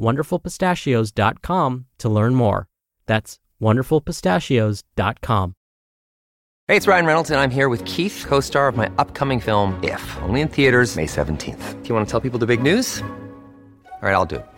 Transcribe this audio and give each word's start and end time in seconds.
wonderfulpistachios.com 0.00 1.86
to 1.98 2.08
learn 2.08 2.34
more. 2.34 2.66
That's 3.06 3.38
wonderfulpistachios.com. 3.60 5.54
Hey, 6.68 6.76
it's 6.76 6.86
Ryan 6.86 7.06
Reynolds, 7.06 7.30
and 7.30 7.40
I'm 7.40 7.50
here 7.50 7.68
with 7.68 7.84
Keith, 7.84 8.24
co 8.26 8.40
star 8.40 8.68
of 8.68 8.76
my 8.76 8.90
upcoming 8.96 9.40
film, 9.40 9.78
If, 9.82 10.16
only 10.22 10.40
in 10.40 10.48
theaters, 10.48 10.96
May 10.96 11.06
17th. 11.06 11.82
Do 11.82 11.88
you 11.88 11.94
want 11.94 12.06
to 12.06 12.10
tell 12.10 12.20
people 12.20 12.38
the 12.38 12.46
big 12.46 12.62
news? 12.62 13.02
All 14.02 14.08
right, 14.08 14.14
I'll 14.14 14.26
do 14.26 14.36
it. 14.36 14.46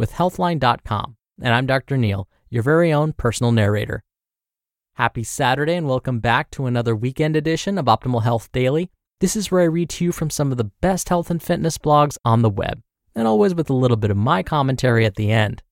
with 0.00 0.12
Healthline.com. 0.14 1.16
And 1.42 1.52
I'm 1.52 1.66
Dr. 1.66 1.98
Neal, 1.98 2.26
your 2.48 2.62
very 2.62 2.90
own 2.90 3.12
personal 3.12 3.52
narrator. 3.52 4.02
Happy 4.94 5.22
Saturday 5.22 5.74
and 5.74 5.86
welcome 5.86 6.20
back 6.20 6.50
to 6.52 6.64
another 6.64 6.96
weekend 6.96 7.36
edition 7.36 7.76
of 7.76 7.84
Optimal 7.84 8.22
Health 8.22 8.50
Daily. 8.50 8.90
This 9.20 9.36
is 9.36 9.50
where 9.50 9.60
I 9.60 9.64
read 9.64 9.90
to 9.90 10.04
you 10.04 10.10
from 10.10 10.30
some 10.30 10.50
of 10.50 10.56
the 10.56 10.70
best 10.80 11.10
health 11.10 11.30
and 11.30 11.42
fitness 11.42 11.76
blogs 11.76 12.16
on 12.24 12.40
the 12.40 12.48
web, 12.48 12.80
and 13.14 13.28
always 13.28 13.54
with 13.54 13.68
a 13.68 13.74
little 13.74 13.98
bit 13.98 14.10
of 14.10 14.16
my 14.16 14.42
commentary 14.42 15.04
at 15.04 15.16
the 15.16 15.30
end. 15.30 15.62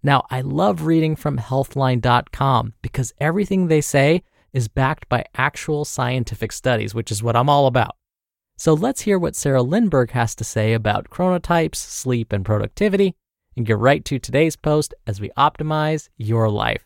Now, 0.00 0.24
I 0.30 0.42
love 0.42 0.82
reading 0.82 1.16
from 1.16 1.36
Healthline.com 1.36 2.74
because 2.82 3.12
everything 3.20 3.66
they 3.66 3.80
say 3.80 4.22
is 4.52 4.68
backed 4.68 5.08
by 5.08 5.24
actual 5.34 5.84
scientific 5.84 6.52
studies, 6.52 6.94
which 6.94 7.10
is 7.10 7.20
what 7.20 7.34
I'm 7.34 7.48
all 7.48 7.66
about. 7.66 7.96
So 8.56 8.74
let's 8.74 9.00
hear 9.00 9.18
what 9.18 9.34
Sara 9.34 9.64
Lindberg 9.64 10.12
has 10.12 10.36
to 10.36 10.44
say 10.44 10.72
about 10.72 11.10
chronotypes, 11.10 11.74
sleep, 11.74 12.32
and 12.32 12.44
productivity, 12.44 13.16
and 13.56 13.66
get 13.66 13.78
right 13.78 14.04
to 14.04 14.18
today's 14.18 14.56
post 14.56 14.94
as 15.06 15.20
we 15.20 15.30
optimize 15.36 16.08
your 16.16 16.48
life. 16.50 16.84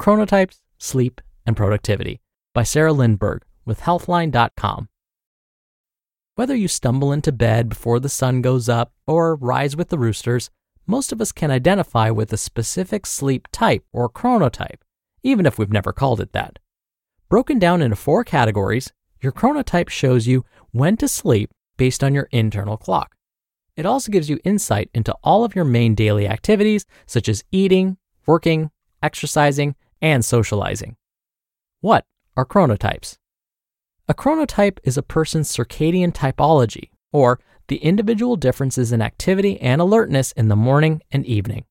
Chronotypes, 0.00 0.58
Sleep, 0.78 1.20
and 1.46 1.56
Productivity 1.56 2.20
by 2.54 2.64
Sara 2.64 2.92
Lindberg 2.92 3.42
with 3.64 3.80
Healthline.com. 3.80 4.88
Whether 6.34 6.56
you 6.56 6.66
stumble 6.66 7.12
into 7.12 7.30
bed 7.30 7.68
before 7.68 8.00
the 8.00 8.08
sun 8.08 8.42
goes 8.42 8.68
up 8.68 8.92
or 9.06 9.36
rise 9.36 9.76
with 9.76 9.90
the 9.90 9.98
roosters, 9.98 10.50
most 10.86 11.12
of 11.12 11.20
us 11.20 11.30
can 11.30 11.50
identify 11.50 12.10
with 12.10 12.32
a 12.32 12.36
specific 12.36 13.06
sleep 13.06 13.46
type 13.52 13.84
or 13.92 14.10
chronotype, 14.10 14.80
even 15.22 15.46
if 15.46 15.58
we've 15.58 15.70
never 15.70 15.92
called 15.92 16.20
it 16.20 16.32
that. 16.32 16.58
Broken 17.28 17.58
down 17.58 17.80
into 17.80 17.96
four 17.96 18.24
categories, 18.24 18.92
your 19.20 19.32
chronotype 19.32 19.88
shows 19.88 20.26
you 20.26 20.44
when 20.72 20.96
to 20.96 21.06
sleep 21.06 21.50
based 21.76 22.04
on 22.04 22.14
your 22.14 22.28
internal 22.30 22.76
clock. 22.76 23.16
It 23.76 23.86
also 23.86 24.12
gives 24.12 24.28
you 24.28 24.38
insight 24.44 24.90
into 24.92 25.14
all 25.22 25.44
of 25.44 25.54
your 25.54 25.64
main 25.64 25.94
daily 25.94 26.28
activities, 26.28 26.84
such 27.06 27.28
as 27.28 27.44
eating, 27.50 27.96
working, 28.26 28.70
exercising, 29.02 29.74
and 30.00 30.24
socializing. 30.24 30.96
What 31.80 32.04
are 32.36 32.44
chronotypes? 32.44 33.16
A 34.08 34.14
chronotype 34.14 34.78
is 34.84 34.98
a 34.98 35.02
person's 35.02 35.50
circadian 35.50 36.12
typology, 36.12 36.90
or 37.12 37.40
the 37.68 37.76
individual 37.76 38.36
differences 38.36 38.92
in 38.92 39.00
activity 39.00 39.60
and 39.60 39.80
alertness 39.80 40.32
in 40.32 40.48
the 40.48 40.56
morning 40.56 41.00
and 41.10 41.24
evening. 41.24 41.64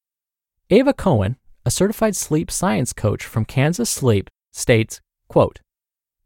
Ava 0.70 0.94
Cohen, 0.94 1.38
a 1.66 1.72
certified 1.72 2.16
sleep 2.16 2.50
science 2.50 2.94
coach 2.94 3.26
from 3.26 3.46
Kansas 3.46 3.90
Sleep, 3.90 4.30
states, 4.52 5.02
quote, 5.28 5.60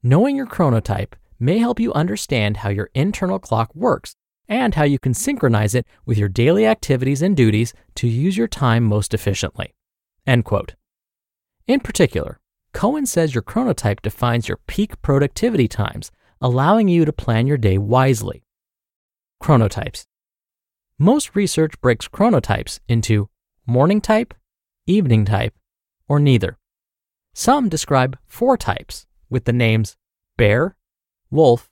Knowing 0.02 0.36
your 0.36 0.46
chronotype 0.46 1.14
may 1.46 1.60
help 1.60 1.80
you 1.80 1.94
understand 1.94 2.58
how 2.58 2.70
your 2.70 2.90
internal 2.96 3.38
clock 3.40 3.74
works 3.76 4.16
and 4.48 4.76
how 4.76 4.84
you 4.84 4.98
can 5.00 5.14
synchronize 5.14 5.76
it 5.76 5.86
with 6.06 6.18
your 6.18 6.28
daily 6.28 6.66
activities 6.66 7.22
and 7.22 7.38
duties 7.38 7.74
to 7.96 8.08
use 8.08 8.36
your 8.36 8.48
time 8.48 8.84
most 8.84 9.14
efficiently. 9.14 9.74
End 10.26 10.44
quote. 10.44 10.74
In 11.68 11.80
particular, 11.80 12.40
Cohen 12.74 13.06
says 13.06 13.34
your 13.34 13.44
chronotype 13.44 14.02
defines 14.02 14.48
your 14.48 14.60
peak 14.68 15.02
productivity 15.02 15.68
times, 15.68 16.12
allowing 16.42 16.88
you 16.88 17.06
to 17.06 17.14
plan 17.14 17.48
your 17.48 17.58
day 17.58 17.78
wisely. 17.78 18.44
Chronotypes. 19.42 20.06
Most 20.98 21.36
research 21.36 21.80
breaks 21.80 22.08
chronotypes 22.08 22.80
into 22.88 23.30
morning 23.66 24.02
type, 24.02 24.34
evening 24.88 25.26
type, 25.26 25.54
or 26.08 26.20
neither. 26.20 26.58
Some 27.34 27.70
describe 27.70 28.18
four 28.28 28.58
types 28.58 29.06
with 29.30 29.46
the 29.46 29.54
names 29.54 29.96
bear, 30.38 30.76
wolf, 31.30 31.70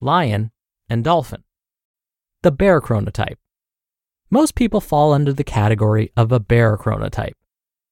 lion, 0.00 0.50
and 0.88 1.04
dolphin. 1.04 1.42
The 2.42 2.52
bear 2.52 2.80
chronotype. 2.80 3.36
Most 4.30 4.54
people 4.54 4.80
fall 4.80 5.12
under 5.12 5.32
the 5.32 5.44
category 5.44 6.12
of 6.16 6.32
a 6.32 6.40
bear 6.40 6.76
chronotype. 6.76 7.34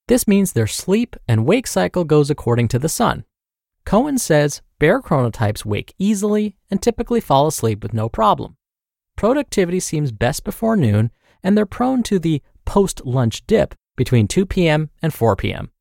This 0.07 0.27
means 0.27 0.51
their 0.51 0.67
sleep 0.67 1.15
and 1.27 1.45
wake 1.45 1.67
cycle 1.67 2.03
goes 2.03 2.29
according 2.29 2.67
to 2.69 2.79
the 2.79 2.89
sun. 2.89 3.25
Cohen 3.85 4.17
says 4.17 4.61
bear 4.79 5.01
chronotypes 5.01 5.65
wake 5.65 5.93
easily 5.97 6.57
and 6.69 6.81
typically 6.81 7.21
fall 7.21 7.47
asleep 7.47 7.81
with 7.83 7.93
no 7.93 8.09
problem. 8.09 8.57
Productivity 9.15 9.79
seems 9.79 10.11
best 10.11 10.43
before 10.43 10.75
noon, 10.75 11.11
and 11.43 11.57
they're 11.57 11.65
prone 11.65 12.03
to 12.03 12.19
the 12.19 12.41
post 12.65 13.05
lunch 13.05 13.45
dip 13.47 13.75
between 13.95 14.27
2 14.27 14.45
p.m. 14.45 14.89
and 15.01 15.13
4 15.13 15.35
p.m. 15.35 15.71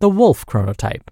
The 0.00 0.10
wolf 0.10 0.44
chronotype. 0.44 1.08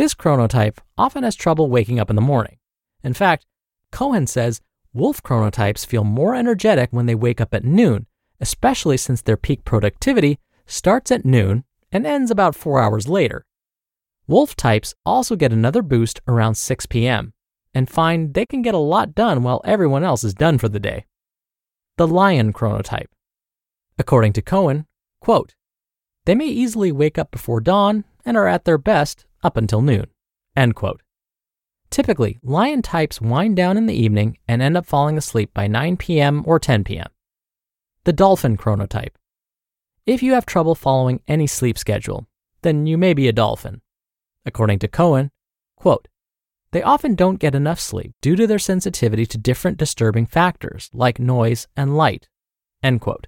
This 0.00 0.14
chronotype 0.14 0.78
often 0.96 1.24
has 1.24 1.34
trouble 1.34 1.68
waking 1.68 2.00
up 2.00 2.08
in 2.08 2.16
the 2.16 2.22
morning. 2.22 2.56
In 3.04 3.12
fact, 3.12 3.44
Cohen 3.92 4.26
says 4.26 4.62
wolf 4.94 5.22
chronotypes 5.22 5.84
feel 5.84 6.04
more 6.04 6.34
energetic 6.34 6.88
when 6.90 7.04
they 7.04 7.14
wake 7.14 7.38
up 7.38 7.52
at 7.52 7.64
noon, 7.64 8.06
especially 8.40 8.96
since 8.96 9.20
their 9.20 9.36
peak 9.36 9.62
productivity 9.66 10.38
starts 10.64 11.10
at 11.10 11.26
noon 11.26 11.64
and 11.92 12.06
ends 12.06 12.30
about 12.30 12.56
four 12.56 12.80
hours 12.80 13.08
later. 13.08 13.44
Wolf 14.26 14.56
types 14.56 14.94
also 15.04 15.36
get 15.36 15.52
another 15.52 15.82
boost 15.82 16.18
around 16.26 16.54
6 16.54 16.86
p.m. 16.86 17.34
and 17.74 17.90
find 17.90 18.32
they 18.32 18.46
can 18.46 18.62
get 18.62 18.72
a 18.72 18.78
lot 18.78 19.14
done 19.14 19.42
while 19.42 19.60
everyone 19.66 20.02
else 20.02 20.24
is 20.24 20.32
done 20.32 20.56
for 20.56 20.70
the 20.70 20.80
day. 20.80 21.04
The 21.98 22.08
lion 22.08 22.54
chronotype. 22.54 23.10
According 23.98 24.32
to 24.32 24.40
Cohen, 24.40 24.86
quote, 25.20 25.54
they 26.24 26.34
may 26.34 26.46
easily 26.46 26.90
wake 26.90 27.18
up 27.18 27.30
before 27.30 27.60
dawn 27.60 28.04
and 28.24 28.38
are 28.38 28.48
at 28.48 28.64
their 28.64 28.78
best 28.78 29.26
up 29.42 29.56
until 29.56 29.82
noon. 29.82 30.06
End 30.56 30.74
quote. 30.74 31.02
Typically, 31.90 32.38
lion 32.42 32.82
types 32.82 33.20
wind 33.20 33.56
down 33.56 33.76
in 33.76 33.86
the 33.86 33.94
evening 33.94 34.38
and 34.46 34.62
end 34.62 34.76
up 34.76 34.86
falling 34.86 35.18
asleep 35.18 35.52
by 35.52 35.66
9 35.66 35.96
p.m. 35.96 36.42
or 36.46 36.58
10 36.58 36.84
p.m. 36.84 37.08
The 38.04 38.12
dolphin 38.12 38.56
chronotype. 38.56 39.16
If 40.06 40.22
you 40.22 40.32
have 40.32 40.46
trouble 40.46 40.74
following 40.74 41.20
any 41.26 41.46
sleep 41.46 41.76
schedule, 41.76 42.26
then 42.62 42.86
you 42.86 42.96
may 42.96 43.12
be 43.12 43.28
a 43.28 43.32
dolphin. 43.32 43.80
According 44.46 44.78
to 44.80 44.88
Cohen, 44.88 45.30
quote, 45.76 46.08
they 46.72 46.82
often 46.82 47.16
don't 47.16 47.40
get 47.40 47.56
enough 47.56 47.80
sleep 47.80 48.12
due 48.22 48.36
to 48.36 48.46
their 48.46 48.58
sensitivity 48.58 49.26
to 49.26 49.38
different 49.38 49.76
disturbing 49.76 50.26
factors 50.26 50.88
like 50.92 51.18
noise 51.18 51.66
and 51.76 51.96
light. 51.96 52.28
End 52.82 53.00
quote. 53.00 53.26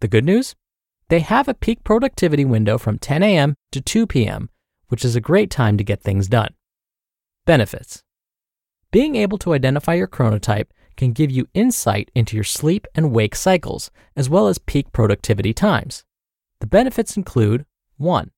The 0.00 0.08
good 0.08 0.24
news? 0.24 0.56
They 1.08 1.20
have 1.20 1.48
a 1.48 1.54
peak 1.54 1.84
productivity 1.84 2.44
window 2.44 2.78
from 2.78 2.98
10 2.98 3.22
a.m. 3.22 3.54
to 3.72 3.80
2 3.80 4.06
p.m., 4.06 4.50
which 4.88 5.04
is 5.04 5.16
a 5.16 5.20
great 5.20 5.50
time 5.50 5.76
to 5.78 5.84
get 5.84 6.02
things 6.02 6.28
done. 6.28 6.54
Benefits 7.46 8.02
Being 8.90 9.16
able 9.16 9.38
to 9.38 9.54
identify 9.54 9.94
your 9.94 10.08
chronotype 10.08 10.68
can 10.96 11.12
give 11.12 11.30
you 11.30 11.48
insight 11.54 12.10
into 12.14 12.36
your 12.36 12.44
sleep 12.44 12.86
and 12.94 13.12
wake 13.12 13.34
cycles, 13.34 13.90
as 14.16 14.30
well 14.30 14.48
as 14.48 14.58
peak 14.58 14.92
productivity 14.92 15.52
times. 15.52 16.04
The 16.60 16.66
benefits 16.66 17.16
include 17.16 17.66
1. 17.96 18.30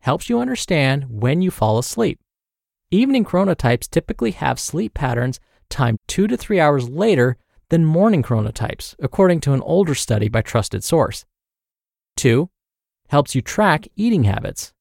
Helps 0.00 0.28
you 0.28 0.40
understand 0.40 1.06
when 1.08 1.42
you 1.42 1.50
fall 1.50 1.78
asleep. 1.78 2.18
Evening 2.90 3.24
chronotypes 3.24 3.88
typically 3.88 4.32
have 4.32 4.58
sleep 4.58 4.94
patterns 4.94 5.40
timed 5.68 5.98
2 6.08 6.26
to 6.26 6.36
3 6.36 6.58
hours 6.58 6.88
later 6.88 7.36
than 7.68 7.84
morning 7.84 8.22
chronotypes, 8.22 8.94
according 8.98 9.40
to 9.40 9.52
an 9.52 9.60
older 9.62 9.94
study 9.94 10.28
by 10.28 10.42
trusted 10.42 10.82
source. 10.82 11.24
2. 12.16 12.50
Helps 13.08 13.34
you 13.34 13.42
track 13.42 13.86
eating 13.96 14.24
habits. 14.24 14.72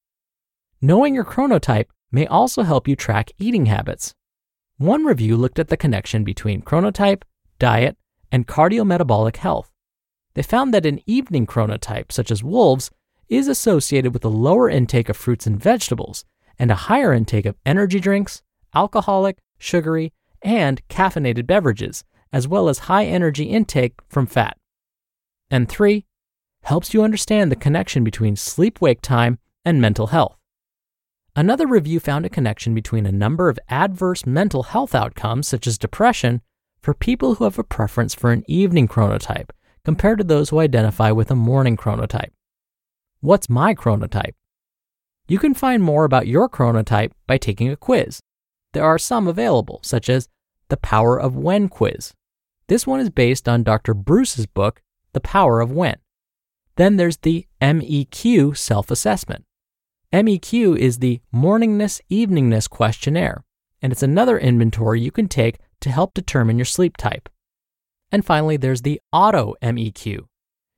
Knowing 0.82 1.14
your 1.14 1.26
chronotype 1.26 1.88
may 2.10 2.26
also 2.28 2.64
help 2.64 2.88
you 2.88 2.96
track 2.96 3.32
eating 3.38 3.66
habits. 3.66 4.16
One 4.78 5.04
review 5.04 5.36
looked 5.36 5.60
at 5.60 5.68
the 5.68 5.76
connection 5.76 6.24
between 6.24 6.62
chronotype, 6.62 7.24
diet, 7.60 7.98
and 8.32 8.48
cardiometabolic 8.48 9.36
health. 9.36 9.70
They 10.36 10.42
found 10.42 10.74
that 10.74 10.86
an 10.86 11.02
evening 11.06 11.46
chronotype, 11.48 12.14
such 12.14 12.32
as 12.32 12.46
wolves, 12.46 12.92
is 13.28 13.50
associated 13.50 14.14
with 14.14 14.24
a 14.24 14.30
lower 14.30 14.70
intake 14.70 15.10
of 15.10 15.18
fruits 15.18 15.46
and 15.46 15.62
vegetables 15.62 16.24
and 16.58 16.72
a 16.72 16.76
higher 16.88 17.14
intake 17.14 17.46
of 17.46 17.58
energy 17.66 18.00
drinks, 18.00 18.42
alcoholic, 18.74 19.38
sugary, 19.58 20.14
and 20.42 20.82
caffeinated 20.88 21.46
beverages, 21.46 22.06
as 22.32 22.48
well 22.48 22.70
as 22.70 22.80
high 22.80 23.06
energy 23.06 23.44
intake 23.44 23.96
from 24.08 24.26
fat. 24.26 24.58
And 25.52 25.68
three, 25.68 26.06
helps 26.64 26.94
you 26.94 27.04
understand 27.04 27.52
the 27.52 27.58
connection 27.58 28.06
between 28.06 28.38
sleep 28.38 28.80
wake 28.80 29.02
time 29.02 29.40
and 29.66 29.82
mental 29.82 30.08
health. 30.08 30.39
Another 31.40 31.68
review 31.68 32.02
found 32.02 32.26
a 32.26 32.30
connection 32.30 32.76
between 32.76 33.06
a 33.06 33.14
number 33.14 33.48
of 33.48 33.58
adverse 33.70 34.26
mental 34.26 34.64
health 34.64 34.94
outcomes, 34.94 35.48
such 35.48 35.68
as 35.68 35.78
depression, 35.78 36.42
for 36.82 36.94
people 36.94 37.36
who 37.36 37.46
have 37.46 37.58
a 37.58 37.64
preference 37.64 38.14
for 38.14 38.34
an 38.34 38.44
evening 38.46 38.90
chronotype 38.90 39.52
compared 39.86 40.18
to 40.18 40.26
those 40.26 40.50
who 40.50 40.60
identify 40.60 41.12
with 41.12 41.32
a 41.32 41.36
morning 41.36 41.78
chronotype. 41.78 42.32
What's 43.22 43.48
my 43.50 43.74
chronotype? 43.74 44.34
You 45.30 45.40
can 45.40 45.54
find 45.54 45.82
more 45.82 46.04
about 46.04 46.28
your 46.28 46.50
chronotype 46.50 47.12
by 47.26 47.38
taking 47.38 47.70
a 47.70 47.78
quiz. 47.78 48.20
There 48.74 48.84
are 48.84 49.00
some 49.00 49.26
available, 49.26 49.80
such 49.82 50.10
as 50.10 50.28
the 50.68 50.76
Power 50.76 51.18
of 51.18 51.38
When 51.38 51.70
quiz. 51.70 52.14
This 52.68 52.86
one 52.86 53.00
is 53.00 53.10
based 53.10 53.48
on 53.48 53.64
Dr. 53.64 53.94
Breus's 53.94 54.46
book, 54.46 54.82
The 55.14 55.22
Power 55.22 55.62
of 55.62 55.72
When. 55.72 56.00
Then 56.76 56.98
there's 56.98 57.16
the 57.16 57.48
MEQ 57.62 58.58
self 58.58 58.92
assessment. 58.92 59.46
MEQ 60.12 60.76
is 60.76 60.98
the 60.98 61.22
Morningness 61.32 62.02
Eveningness 62.10 62.68
Questionnaire, 62.68 63.44
and 63.80 63.92
it's 63.92 64.02
another 64.02 64.40
inventory 64.40 65.00
you 65.00 65.12
can 65.12 65.28
take 65.28 65.60
to 65.82 65.92
help 65.92 66.16
determine 66.16 66.58
your 66.58 66.66
sleep 66.66 66.98
type. 66.98 67.30
And 68.12 68.26
finally, 68.26 68.58
there's 68.58 68.82
the 68.82 69.00
Auto 69.14 69.54
MEQ. 69.62 70.22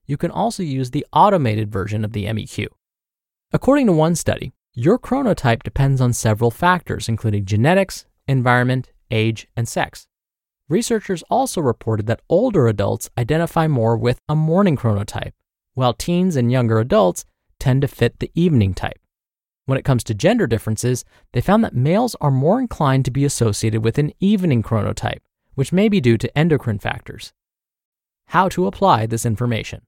You 0.06 0.18
can 0.18 0.32
also 0.32 0.64
use 0.64 0.92
the 0.92 1.06
automated 1.14 1.72
version 1.72 2.04
of 2.04 2.12
the 2.12 2.26
MEQ. 2.26 2.68
According 3.54 3.86
to 3.86 3.94
one 3.94 4.16
study, 4.16 4.52
your 4.74 5.00
chronotype 5.00 5.64
depends 5.64 6.02
on 6.02 6.12
several 6.12 6.52
factors, 6.52 7.08
including 7.08 7.46
genetics, 7.46 8.06
environment, 8.28 8.92
age, 9.12 9.48
and 9.56 9.66
sex. 9.66 10.08
Researchers 10.68 11.24
also 11.30 11.62
reported 11.62 12.06
that 12.08 12.22
older 12.28 12.68
adults 12.68 13.10
identify 13.18 13.66
more 13.68 13.96
with 13.96 14.20
a 14.28 14.36
morning 14.36 14.76
chronotype, 14.76 15.32
while 15.74 15.94
teens 15.94 16.36
and 16.36 16.52
younger 16.52 16.80
adults 16.80 17.24
tend 17.62 17.82
to 17.82 17.88
fit 17.88 18.20
the 18.20 18.30
evening 18.36 18.74
type. 18.74 19.01
When 19.72 19.78
it 19.78 19.86
comes 19.86 20.04
to 20.04 20.14
gender 20.14 20.48
differences, 20.48 21.06
they 21.32 21.40
found 21.40 21.64
that 21.64 21.74
males 21.74 22.14
are 22.20 22.30
more 22.30 22.60
inclined 22.60 23.06
to 23.06 23.10
be 23.10 23.24
associated 23.24 23.86
with 23.86 23.98
an 23.98 24.12
evening 24.20 24.64
chronotype, 24.64 25.22
which 25.56 25.72
may 25.72 25.88
be 25.88 26.02
due 26.02 26.18
to 26.18 26.38
endocrine 26.38 26.78
factors. 26.78 27.32
How 28.26 28.50
to 28.50 28.68
apply 28.68 29.06
this 29.06 29.26
information. 29.26 29.84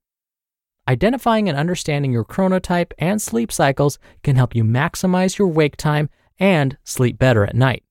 Identifying 0.88 1.50
and 1.50 1.58
understanding 1.58 2.14
your 2.14 2.24
chronotype 2.24 2.94
and 2.98 3.22
sleep 3.22 3.52
cycles 3.52 4.00
can 4.24 4.38
help 4.38 4.56
you 4.56 4.64
maximize 4.64 5.38
your 5.38 5.50
wake 5.50 5.76
time 5.76 6.10
and 6.40 6.78
sleep 6.86 7.20
better 7.20 7.44
at 7.44 7.54
night. 7.54 7.84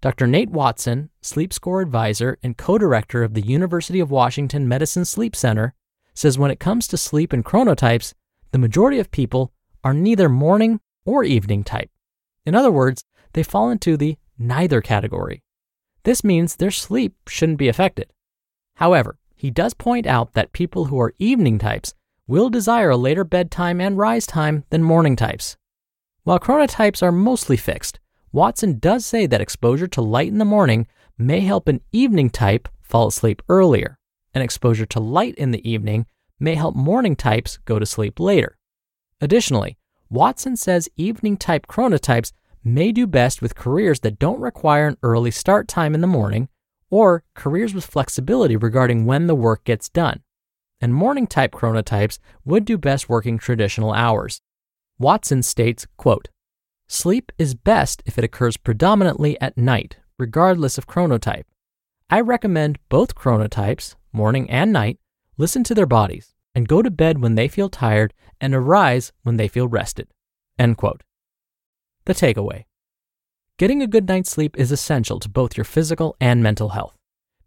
Dr. 0.00 0.26
Nate 0.26 0.50
Watson, 0.50 1.10
Sleep 1.22 1.52
Score 1.52 1.80
Advisor 1.80 2.38
and 2.42 2.56
co 2.56 2.76
director 2.76 3.22
of 3.22 3.34
the 3.34 3.46
University 3.46 4.00
of 4.00 4.10
Washington 4.10 4.66
Medicine 4.66 5.04
Sleep 5.04 5.36
Center, 5.36 5.74
says 6.12 6.40
when 6.40 6.50
it 6.50 6.58
comes 6.58 6.88
to 6.88 6.96
sleep 6.96 7.32
and 7.32 7.44
chronotypes, 7.44 8.14
the 8.50 8.58
majority 8.58 8.98
of 8.98 9.12
people 9.12 9.52
are 9.84 9.94
neither 9.94 10.28
morning 10.28 10.80
or 11.10 11.24
evening 11.24 11.64
type. 11.64 11.90
In 12.46 12.54
other 12.54 12.70
words, 12.70 13.04
they 13.32 13.42
fall 13.42 13.70
into 13.70 13.96
the 13.96 14.16
neither 14.38 14.80
category. 14.80 15.42
This 16.04 16.22
means 16.22 16.56
their 16.56 16.70
sleep 16.70 17.14
shouldn't 17.28 17.58
be 17.58 17.68
affected. 17.68 18.12
However, 18.76 19.18
he 19.34 19.50
does 19.50 19.74
point 19.74 20.06
out 20.06 20.34
that 20.34 20.52
people 20.52 20.86
who 20.86 21.00
are 21.00 21.14
evening 21.18 21.58
types 21.58 21.94
will 22.26 22.48
desire 22.48 22.90
a 22.90 22.96
later 22.96 23.24
bedtime 23.24 23.80
and 23.80 23.98
rise 23.98 24.26
time 24.26 24.64
than 24.70 24.82
morning 24.82 25.16
types. 25.16 25.56
While 26.22 26.38
chronotypes 26.38 27.02
are 27.02 27.12
mostly 27.12 27.56
fixed, 27.56 27.98
Watson 28.32 28.78
does 28.78 29.04
say 29.04 29.26
that 29.26 29.40
exposure 29.40 29.88
to 29.88 30.00
light 30.00 30.28
in 30.28 30.38
the 30.38 30.44
morning 30.44 30.86
may 31.18 31.40
help 31.40 31.66
an 31.66 31.80
evening 31.90 32.30
type 32.30 32.68
fall 32.80 33.08
asleep 33.08 33.42
earlier, 33.48 33.98
and 34.32 34.44
exposure 34.44 34.86
to 34.86 35.00
light 35.00 35.34
in 35.34 35.50
the 35.50 35.68
evening 35.68 36.06
may 36.38 36.54
help 36.54 36.76
morning 36.76 37.16
types 37.16 37.58
go 37.64 37.78
to 37.78 37.84
sleep 37.84 38.20
later. 38.20 38.56
Additionally, 39.20 39.76
Watson 40.12 40.56
says 40.56 40.88
evening 40.96 41.36
type 41.36 41.68
chronotypes 41.68 42.32
may 42.64 42.90
do 42.90 43.06
best 43.06 43.40
with 43.40 43.54
careers 43.54 44.00
that 44.00 44.18
don't 44.18 44.40
require 44.40 44.88
an 44.88 44.96
early 45.04 45.30
start 45.30 45.68
time 45.68 45.94
in 45.94 46.00
the 46.00 46.08
morning 46.08 46.48
or 46.90 47.22
careers 47.34 47.72
with 47.74 47.86
flexibility 47.86 48.56
regarding 48.56 49.06
when 49.06 49.28
the 49.28 49.36
work 49.36 49.62
gets 49.62 49.88
done. 49.88 50.24
And 50.80 50.92
morning 50.92 51.28
type 51.28 51.52
chronotypes 51.52 52.18
would 52.44 52.64
do 52.64 52.76
best 52.76 53.08
working 53.08 53.38
traditional 53.38 53.92
hours. 53.92 54.42
Watson 54.98 55.44
states, 55.44 55.86
quote, 55.96 56.28
Sleep 56.88 57.30
is 57.38 57.54
best 57.54 58.02
if 58.04 58.18
it 58.18 58.24
occurs 58.24 58.56
predominantly 58.56 59.40
at 59.40 59.56
night, 59.56 59.98
regardless 60.18 60.76
of 60.76 60.88
chronotype. 60.88 61.44
I 62.10 62.20
recommend 62.20 62.80
both 62.88 63.14
chronotypes, 63.14 63.94
morning 64.12 64.50
and 64.50 64.72
night, 64.72 64.98
listen 65.36 65.62
to 65.62 65.74
their 65.74 65.86
bodies 65.86 66.34
and 66.54 66.68
go 66.68 66.82
to 66.82 66.90
bed 66.90 67.20
when 67.20 67.34
they 67.34 67.48
feel 67.48 67.68
tired 67.68 68.12
and 68.40 68.54
arise 68.54 69.12
when 69.22 69.36
they 69.36 69.48
feel 69.48 69.68
rested. 69.68 70.08
End 70.58 70.76
quote. 70.76 71.02
The 72.06 72.14
takeaway 72.14 72.64
Getting 73.58 73.82
a 73.82 73.86
good 73.86 74.08
night's 74.08 74.30
sleep 74.30 74.58
is 74.58 74.72
essential 74.72 75.20
to 75.20 75.28
both 75.28 75.56
your 75.56 75.64
physical 75.64 76.16
and 76.20 76.42
mental 76.42 76.70
health. 76.70 76.96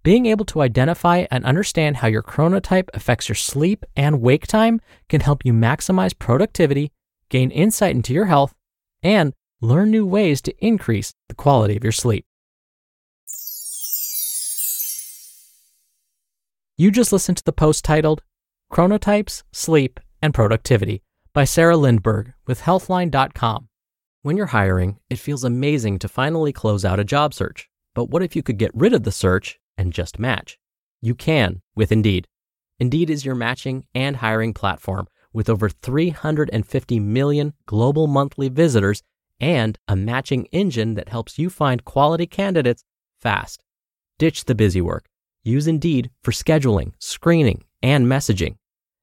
Being 0.03 0.25
able 0.25 0.45
to 0.45 0.61
identify 0.61 1.25
and 1.31 1.45
understand 1.45 1.97
how 1.97 2.07
your 2.07 2.21
chronotype 2.21 2.89
affects 2.93 3.29
your 3.29 3.35
sleep 3.35 3.85
and 3.95 4.21
wake 4.21 4.45
time 4.45 4.79
can 5.09 5.21
help 5.21 5.45
you 5.45 5.53
maximize 5.53 6.17
productivity, 6.17 6.91
gain 7.29 7.49
insight 7.51 7.95
into 7.95 8.13
your 8.13 8.25
health, 8.25 8.53
and 9.01 9.33
learn 9.61 9.89
new 9.91 10.05
ways 10.05 10.41
to 10.41 10.53
increase 10.63 11.13
the 11.29 11.35
quality 11.35 11.77
of 11.77 11.83
your 11.83 11.93
sleep. 11.93 12.25
You 16.77 16.91
just 16.91 17.13
listened 17.13 17.37
to 17.37 17.43
the 17.43 17.53
post 17.53 17.85
titled 17.85 18.21
Chronotypes, 18.73 19.43
Sleep, 19.51 19.99
and 20.19 20.33
Productivity 20.33 21.03
by 21.31 21.43
Sara 21.43 21.75
Lindberg 21.75 22.33
with 22.47 22.61
Healthline.com. 22.61 23.67
When 24.23 24.35
you're 24.35 24.47
hiring, 24.47 24.97
it 25.11 25.19
feels 25.19 25.43
amazing 25.43 25.99
to 25.99 26.07
finally 26.07 26.51
close 26.51 26.83
out 26.83 26.99
a 26.99 27.03
job 27.03 27.35
search. 27.35 27.69
But 27.93 28.05
what 28.05 28.23
if 28.23 28.35
you 28.35 28.41
could 28.41 28.57
get 28.57 28.71
rid 28.73 28.93
of 28.93 29.03
the 29.03 29.11
search 29.11 29.59
and 29.77 29.93
just 29.93 30.17
match? 30.17 30.57
You 31.03 31.13
can 31.13 31.61
with 31.75 31.91
Indeed. 31.91 32.27
Indeed 32.79 33.11
is 33.11 33.23
your 33.23 33.35
matching 33.35 33.85
and 33.93 34.17
hiring 34.17 34.55
platform 34.55 35.07
with 35.31 35.49
over 35.49 35.69
350 35.69 36.99
million 36.99 37.53
global 37.67 38.07
monthly 38.07 38.49
visitors 38.49 39.03
and 39.39 39.77
a 39.87 39.95
matching 39.95 40.45
engine 40.45 40.95
that 40.95 41.09
helps 41.09 41.37
you 41.37 41.51
find 41.51 41.85
quality 41.85 42.25
candidates 42.25 42.83
fast. 43.19 43.63
Ditch 44.17 44.45
the 44.45 44.55
busy 44.55 44.81
work. 44.81 45.05
Use 45.43 45.67
Indeed 45.67 46.09
for 46.23 46.31
scheduling, 46.31 46.93
screening, 46.97 47.65
and 47.83 48.07
messaging. 48.07 48.55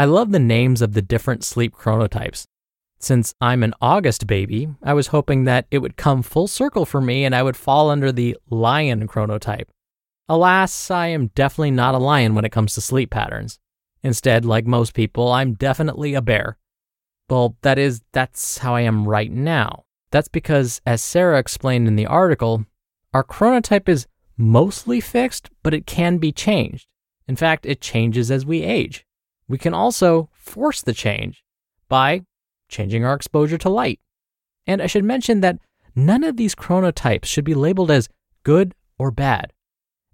I 0.00 0.06
love 0.06 0.32
the 0.32 0.38
names 0.38 0.80
of 0.80 0.94
the 0.94 1.02
different 1.02 1.44
sleep 1.44 1.74
chronotypes. 1.74 2.46
Since 3.00 3.34
I'm 3.38 3.62
an 3.62 3.74
August 3.82 4.26
baby, 4.26 4.70
I 4.82 4.94
was 4.94 5.08
hoping 5.08 5.44
that 5.44 5.66
it 5.70 5.80
would 5.80 5.98
come 5.98 6.22
full 6.22 6.48
circle 6.48 6.86
for 6.86 7.02
me 7.02 7.26
and 7.26 7.34
I 7.34 7.42
would 7.42 7.54
fall 7.54 7.90
under 7.90 8.10
the 8.10 8.34
lion 8.48 9.06
chronotype. 9.08 9.66
Alas, 10.26 10.90
I 10.90 11.08
am 11.08 11.26
definitely 11.34 11.72
not 11.72 11.94
a 11.94 11.98
lion 11.98 12.34
when 12.34 12.46
it 12.46 12.50
comes 12.50 12.72
to 12.72 12.80
sleep 12.80 13.10
patterns. 13.10 13.58
Instead, 14.02 14.46
like 14.46 14.64
most 14.64 14.94
people, 14.94 15.30
I'm 15.30 15.52
definitely 15.52 16.14
a 16.14 16.22
bear. 16.22 16.56
Well, 17.28 17.58
that 17.60 17.78
is, 17.78 18.00
that's 18.12 18.56
how 18.56 18.74
I 18.74 18.80
am 18.80 19.06
right 19.06 19.30
now. 19.30 19.84
That's 20.12 20.28
because, 20.28 20.80
as 20.86 21.02
Sara 21.02 21.38
explained 21.38 21.86
in 21.86 21.96
the 21.96 22.06
article, 22.06 22.64
our 23.12 23.22
chronotype 23.22 23.86
is 23.86 24.06
mostly 24.38 25.02
fixed, 25.02 25.50
but 25.62 25.74
it 25.74 25.84
can 25.84 26.16
be 26.16 26.32
changed. 26.32 26.86
In 27.28 27.36
fact, 27.36 27.66
it 27.66 27.82
changes 27.82 28.30
as 28.30 28.46
we 28.46 28.62
age. 28.62 29.04
We 29.50 29.58
can 29.58 29.74
also 29.74 30.28
force 30.32 30.80
the 30.80 30.94
change 30.94 31.42
by 31.88 32.22
changing 32.68 33.04
our 33.04 33.14
exposure 33.14 33.58
to 33.58 33.68
light. 33.68 33.98
And 34.64 34.80
I 34.80 34.86
should 34.86 35.02
mention 35.02 35.40
that 35.40 35.58
none 35.96 36.22
of 36.22 36.36
these 36.36 36.54
chronotypes 36.54 37.24
should 37.24 37.44
be 37.44 37.54
labeled 37.54 37.90
as 37.90 38.08
good 38.44 38.76
or 38.96 39.10
bad. 39.10 39.52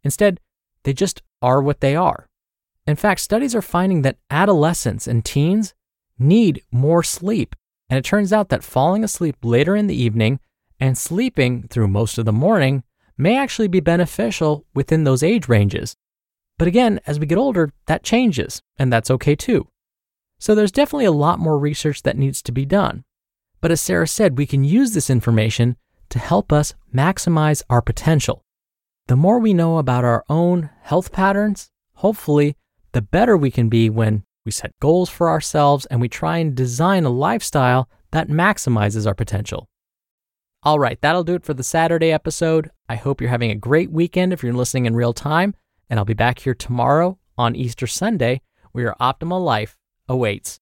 Instead, 0.03 0.41
they 0.85 0.95
just 0.95 1.21
are 1.43 1.61
what 1.61 1.81
they 1.81 1.95
are. 1.95 2.31
In 2.87 2.97
fact, 2.97 3.21
studies 3.21 3.55
are 3.55 3.61
finding 3.61 4.01
that 4.03 4.17
adolescents 4.31 5.07
and 5.07 5.23
teens 5.23 5.75
need 6.19 6.63
more 6.73 7.03
sleep. 7.03 7.55
And 7.91 7.99
it 7.99 8.07
turns 8.07 8.33
out 8.33 8.49
that 8.49 8.65
falling 8.65 9.05
asleep 9.05 9.37
later 9.43 9.77
in 9.77 9.87
the 9.87 10.03
evening 10.03 10.41
and 10.81 10.97
sleeping 10.97 11.69
through 11.69 11.89
most 11.89 12.17
of 12.17 12.25
the 12.25 12.33
morning 12.33 12.85
may 13.19 13.37
actually 13.37 13.69
be 13.69 13.81
beneficial 13.81 14.65
within 14.73 15.05
those 15.05 15.23
age 15.23 15.47
ranges. 15.47 15.95
But 16.59 16.69
again, 16.69 17.01
as 17.07 17.21
we 17.21 17.27
get 17.27 17.39
older, 17.39 17.71
that 17.87 18.03
changes, 18.03 18.63
and 18.79 18.93
that's 18.93 19.11
okay 19.11 19.35
too. 19.35 19.69
So 20.39 20.55
there's 20.55 20.73
definitely 20.73 21.05
a 21.05 21.13
lot 21.13 21.39
more 21.39 21.59
research 21.59 22.03
that 22.03 22.17
needs 22.17 22.43
to 22.43 22.53
be 22.53 22.65
done. 22.65 23.05
But 23.61 23.71
as 23.71 23.81
Sara 23.81 24.07
said, 24.07 24.39
we 24.39 24.47
can 24.47 24.65
use 24.65 24.93
this 24.93 25.11
information 25.11 25.77
to 26.11 26.19
help 26.19 26.53
us 26.53 26.75
maximize 26.95 27.63
our 27.69 27.83
potential. 27.83 28.43
The 29.09 29.17
more 29.17 29.39
we 29.39 29.55
know 29.55 29.79
about 29.79 30.05
our 30.05 30.25
own 30.29 30.71
health 30.83 31.13
patterns, 31.13 31.71
hopefully, 31.95 32.57
the 32.93 33.03
better 33.03 33.37
we 33.37 33.51
can 33.51 33.69
be 33.69 33.91
when 33.91 34.25
we 34.45 34.53
set 34.53 34.73
goals 34.81 35.11
for 35.11 35.29
ourselves 35.29 35.87
and 35.87 36.01
we 36.01 36.09
try 36.09 36.39
and 36.39 36.55
design 36.55 37.05
a 37.05 37.11
lifestyle 37.11 37.89
that 38.13 38.29
maximizes 38.29 39.07
our 39.07 39.15
potential. 39.15 39.69
All 40.63 40.79
right, 40.79 41.01
that'll 41.01 41.25
do 41.25 41.35
it 41.35 41.45
for 41.45 41.55
the 41.55 41.63
Saturday 41.63 42.13
episode. 42.13 42.71
I 42.89 42.97
hope 42.97 43.21
you're 43.21 43.31
having 43.31 43.51
a 43.51 43.57
great 43.57 43.91
weekend 43.91 44.33
if 44.33 44.43
you're 44.43 44.53
listening 44.53 44.87
in 44.87 44.97
real 44.97 45.13
time 45.13 45.55
and 45.89 45.99
I'll 45.99 46.05
be 46.05 46.15
back 46.15 46.41
here 46.41 46.55
tomorrow 46.55 47.19
on 47.39 47.57
Easter 47.57 47.87
Sunday 47.87 48.41
where 48.73 48.85
your 48.85 48.97
optimal 49.01 49.45
life 49.45 49.77
awaits. 50.09 50.61